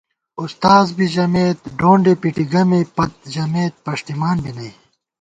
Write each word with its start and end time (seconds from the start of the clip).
اُستاذ 0.43 0.85
بی 0.97 1.05
ژَمېت 1.13 1.59
ڈونڈے 1.79 2.13
پِٹی 2.21 2.45
گمےپت 2.53 3.13
ژمېت 3.33 3.73
پݭٹِمان 3.85 4.37
بی 4.43 4.51
نئ 4.57 4.71